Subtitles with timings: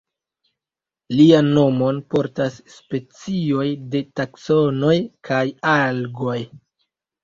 [1.19, 5.01] Lian nomon portas specioj de Taksonoj
[5.33, 5.47] kaj
[5.81, 6.41] Algoj.